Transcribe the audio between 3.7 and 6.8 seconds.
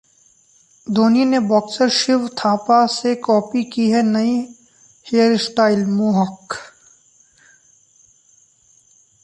की है नई हेयरस्टाइल 'मोहॉक'!